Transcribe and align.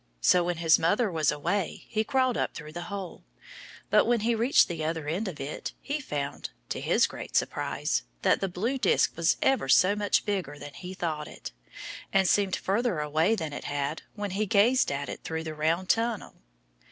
So 0.19 0.43
when 0.43 0.57
his 0.57 0.79
mother 0.79 1.11
was 1.11 1.31
away 1.31 1.83
he 1.87 2.03
crawled 2.03 2.35
up 2.35 2.55
through 2.55 2.71
the 2.71 2.85
hole. 2.89 3.23
But 3.91 4.05
when 4.07 4.21
he 4.21 4.33
reached 4.33 4.67
the 4.67 4.83
other 4.83 5.07
end 5.07 5.27
of 5.27 5.39
it 5.39 5.73
he 5.79 5.99
found, 6.01 6.49
to 6.69 6.81
his 6.81 7.05
great 7.05 7.35
surprise, 7.35 8.01
that 8.23 8.41
the 8.41 8.49
blue 8.49 8.79
disk 8.79 9.15
was 9.15 9.37
ever 9.43 9.69
so 9.69 9.95
much 9.95 10.25
bigger 10.25 10.57
than 10.57 10.73
he 10.73 10.89
had 10.89 10.97
thought 10.97 11.27
it, 11.27 11.51
and 12.11 12.27
seemed 12.27 12.55
further 12.55 12.99
away 12.99 13.35
than 13.35 13.53
it 13.53 13.65
had 13.65 14.01
when 14.15 14.31
he 14.31 14.47
gazed 14.47 14.91
at 14.91 15.07
it 15.07 15.23
through 15.23 15.43
the 15.43 15.53
round 15.53 15.87
tunnel. 15.87 16.33